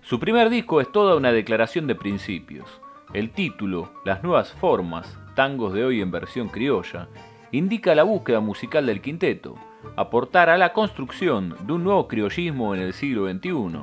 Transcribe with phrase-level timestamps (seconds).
[0.00, 2.80] Su primer disco es toda una declaración de principios.
[3.12, 7.08] El título, Las Nuevas Formas, Tangos de hoy en versión criolla,
[7.50, 9.56] indica la búsqueda musical del quinteto,
[9.94, 13.82] aportar a la construcción de un nuevo criollismo en el siglo XXI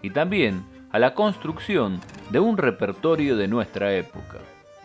[0.00, 2.00] y también a la construcción
[2.30, 4.38] de un repertorio de nuestra época.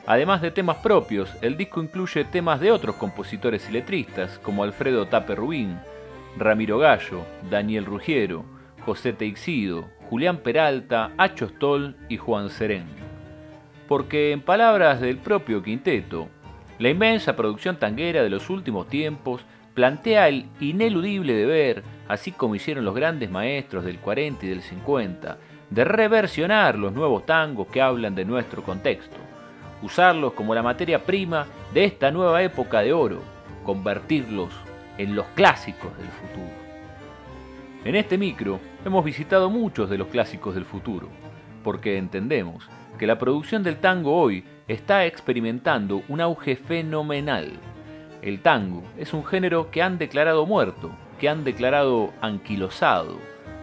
[0.08, 5.06] Además de temas propios, el disco incluye temas de otros compositores y letristas como Alfredo
[5.08, 5.78] Tape Rubín,
[6.38, 8.46] Ramiro Gallo, Daniel Rugiero,
[8.86, 12.86] José Teixido, Julián Peralta, Acho Stoll y Juan Serén.
[13.90, 16.30] Porque en palabras del propio quinteto,
[16.80, 19.42] la inmensa producción tanguera de los últimos tiempos
[19.74, 25.38] plantea el ineludible deber, así como hicieron los grandes maestros del 40 y del 50,
[25.70, 29.18] de reversionar los nuevos tangos que hablan de nuestro contexto,
[29.82, 33.22] usarlos como la materia prima de esta nueva época de oro,
[33.64, 34.50] convertirlos
[34.98, 36.68] en los clásicos del futuro.
[37.86, 41.10] En este micro hemos visitado muchos de los clásicos del futuro,
[41.64, 47.54] porque entendemos que la producción del tango hoy está experimentando un auge fenomenal.
[48.22, 53.20] El tango es un género que han declarado muerto, que han declarado anquilosado,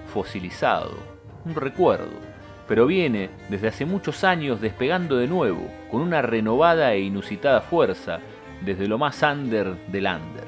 [0.07, 0.97] fosilizado,
[1.45, 2.34] un recuerdo,
[2.67, 8.21] pero viene desde hace muchos años despegando de nuevo, con una renovada e inusitada fuerza,
[8.65, 10.45] desde lo más under del under.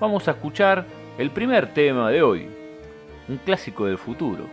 [0.00, 0.84] Vamos a escuchar
[1.18, 2.48] el primer tema de hoy,
[3.28, 4.46] un clásico del futuro,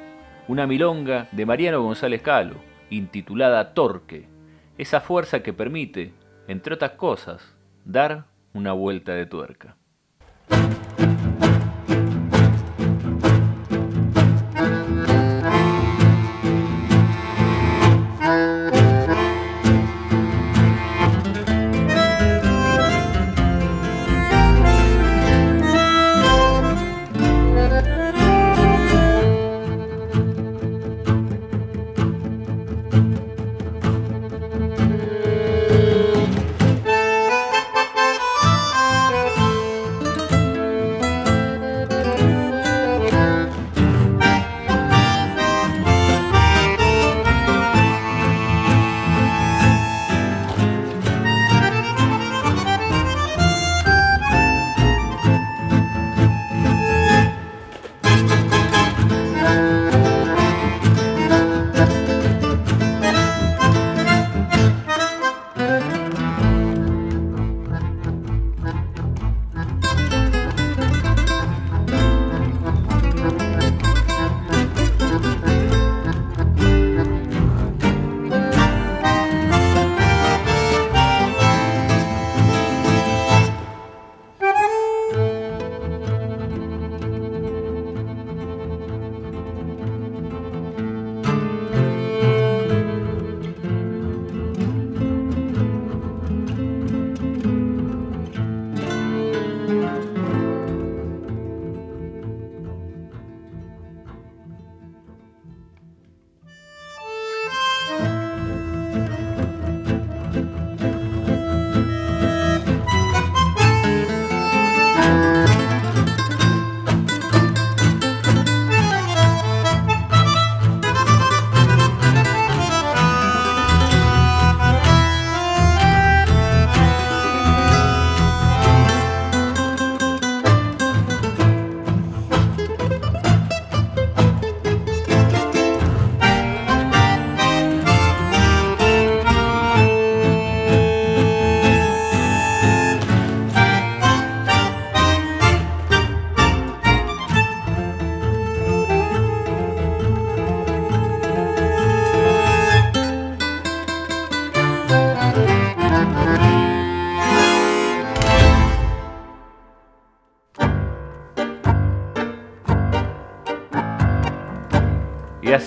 [0.47, 2.55] una milonga de Mariano González Calo,
[2.89, 4.27] intitulada Torque,
[4.77, 6.13] esa fuerza que permite,
[6.47, 9.75] entre otras cosas, dar una vuelta de tuerca.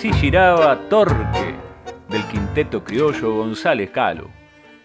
[0.09, 1.55] Así giraba Torque
[2.07, 4.29] del quinteto criollo González Calo,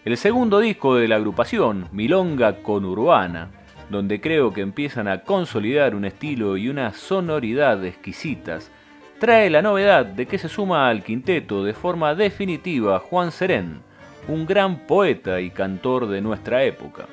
[0.03, 3.49] el segundo disco de la agrupación, Milonga con Urbana,
[3.89, 8.71] donde creo que empiezan a consolidar un estilo y una sonoridad exquisitas,
[9.19, 13.81] trae la novedad de que se suma al quinteto de forma definitiva Juan Serén,
[14.27, 17.05] un gran poeta y cantor de nuestra época.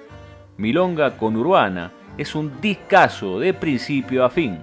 [0.56, 4.58] Milonga con Urbana es un discazo de principio a fin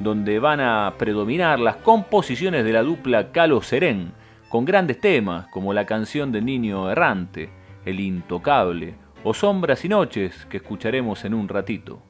[0.00, 4.12] donde van a predominar las composiciones de la dupla Calo Serén,
[4.48, 7.50] con grandes temas como la canción de Niño Errante,
[7.84, 12.02] El Intocable o Sombras y Noches, que escucharemos en un ratito.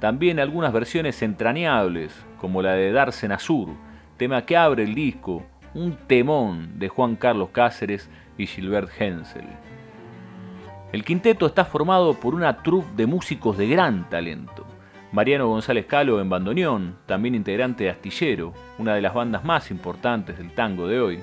[0.00, 3.68] También algunas versiones entrañables, como la de Darsen Azur,
[4.16, 9.46] tema que abre el disco, un temón de Juan Carlos Cáceres y Gilbert Hensel.
[10.92, 14.66] El quinteto está formado por una troupe de músicos de gran talento.
[15.10, 20.36] Mariano González Calo en bandoneón, también integrante de Astillero, una de las bandas más importantes
[20.36, 21.20] del tango de hoy.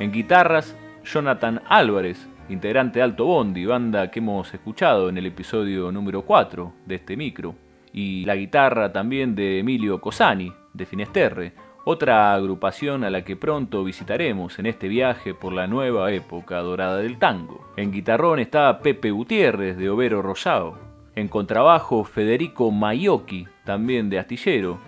[0.00, 5.92] En guitarras, Jonathan Álvarez, integrante de Alto Bondi, banda que hemos escuchado en el episodio
[5.92, 7.54] número 4 de este micro.
[7.92, 11.52] Y la guitarra también de Emilio Cosani, de Finesterre,
[11.84, 16.96] otra agrupación a la que pronto visitaremos en este viaje por la nueva época dorada
[16.98, 17.72] del tango.
[17.76, 20.89] En guitarrón está Pepe Gutiérrez de Overo Rosado,
[21.20, 24.78] en contrabajo, Federico Maiocchi, también de Astillero.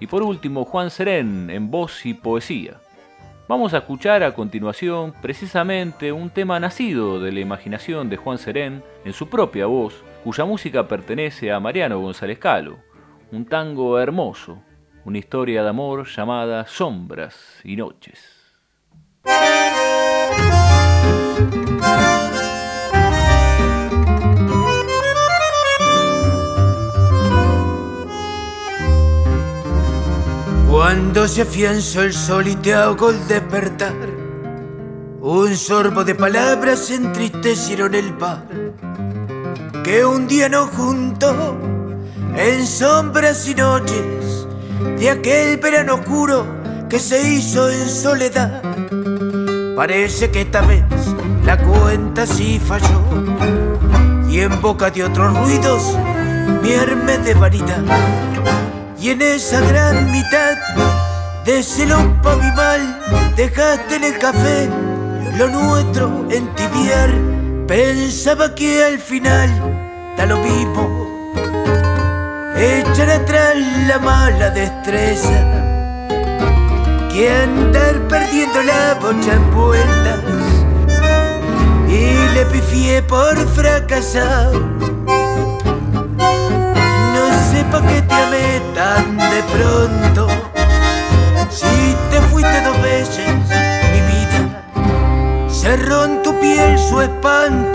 [0.00, 2.80] Y por último, Juan Serén, en voz y poesía.
[3.48, 8.82] Vamos a escuchar a continuación precisamente un tema nacido de la imaginación de Juan Serén
[9.04, 12.78] en su propia voz, cuya música pertenece a Mariano González Calo.
[13.30, 14.62] Un tango hermoso,
[15.04, 18.42] una historia de amor llamada Sombras y Noches.
[31.22, 33.94] Cuando se afianzó el sol y te ahogó el despertar,
[35.20, 38.44] un sorbo de palabras entristecieron el par
[39.84, 41.56] que un día nos juntó
[42.34, 44.48] en sombras y noches
[44.98, 46.44] de aquel verano oscuro
[46.90, 48.60] que se hizo en soledad.
[49.76, 50.82] Parece que esta vez
[51.44, 53.00] la cuenta sí falló
[54.28, 55.96] y en boca de otros ruidos
[56.64, 57.84] mi herme de vanidad
[58.98, 60.91] y en esa gran mitad
[61.46, 61.86] ese
[62.22, 64.68] pa' mi mal, dejaste en el café
[65.36, 67.10] lo nuestro entibiar.
[67.66, 69.48] Pensaba que al final
[70.16, 71.34] da lo mismo
[72.56, 73.56] echar atrás
[73.88, 75.38] la mala destreza
[77.10, 80.20] que andar perdiendo la bocha en vueltas
[81.88, 84.82] y le pifié por fracasado
[87.72, 90.11] pa' que te amé tan de pronto.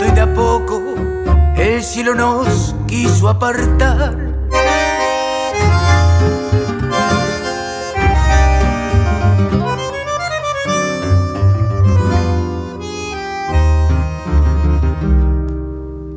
[0.06, 0.82] Y de a poco
[1.56, 4.16] el cielo nos quiso apartar.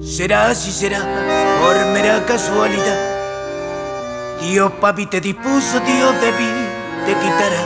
[0.02, 1.00] Será así será,
[1.62, 3.00] por mera casualidad
[4.42, 6.32] Dios papi te dispuso, Dios de
[7.06, 7.64] te quitará.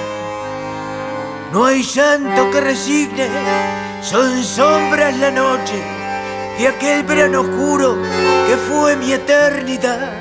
[1.51, 3.29] No hay llanto que resigne,
[4.01, 5.94] son sombras la noche
[6.57, 7.97] de aquel verano oscuro
[8.47, 10.11] que fue mi eternidad.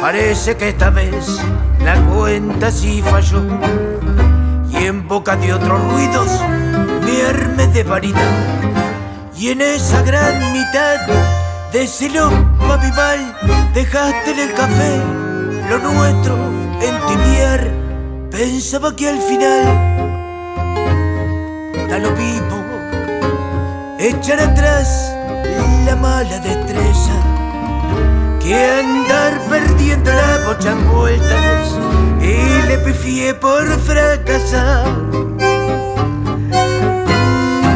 [0.00, 1.38] Parece que esta vez
[1.84, 3.42] la cuenta sí falló
[4.70, 6.28] y en boca de otros ruidos
[7.04, 8.32] mi de vanidad.
[9.36, 11.00] Y en esa gran mitad
[11.72, 12.30] de celo
[12.66, 13.36] papi mal
[13.74, 15.00] dejaste en el café
[15.68, 16.36] lo nuestro
[16.80, 17.70] entibiar.
[18.30, 19.64] Pensaba que al final
[21.88, 22.62] da lo mismo
[23.98, 25.11] echar atrás
[25.86, 27.16] la mala destreza
[28.40, 31.78] que andar perdiendo la bocha en vueltas
[32.20, 34.86] y le pifié por fracasar.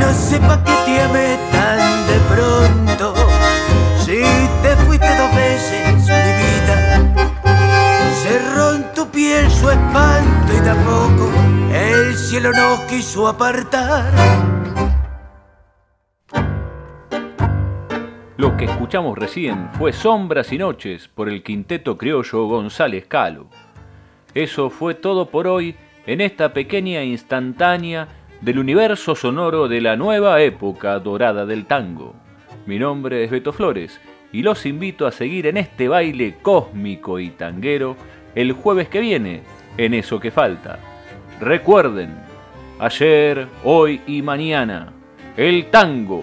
[0.01, 3.15] No sé pa' qué te amé tan de pronto
[4.05, 4.23] si
[4.63, 7.27] te fuiste dos veces mi vida
[8.23, 11.31] Cerró en tu piel su espanto y tampoco
[11.73, 14.11] el cielo nos quiso apartar.
[18.39, 23.47] Lo que escuchamos recién fue Sombras y Noches por el quinteto criollo González Calo.
[24.35, 25.75] Eso fue todo por hoy
[26.07, 28.09] en esta pequeña instantánea
[28.43, 32.15] del universo sonoro de la nueva época dorada del tango.
[32.67, 34.03] Mi nombre es Beto Flores
[34.33, 37.97] y los invito a seguir en este baile cósmico y tanguero
[38.35, 39.45] el jueves que viene,
[39.79, 40.79] en eso que falta.
[41.41, 42.15] Recuerden,
[42.81, 44.93] ayer, hoy y mañana,
[45.39, 46.23] el tango,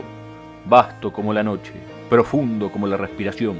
[0.67, 1.73] vasto como la noche,
[2.09, 3.57] profundo como la respiración,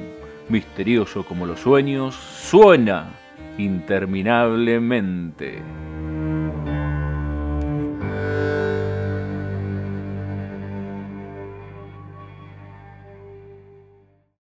[0.50, 3.12] misterioso como los sueños, suena
[3.58, 5.62] interminablemente.